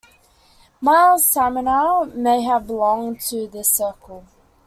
Miles 0.81 1.23
Symner 1.31 2.05
may 2.15 2.41
have 2.41 2.65
belonged 2.65 3.21
to 3.21 3.45
this 3.45 3.69
circle. 3.69 4.25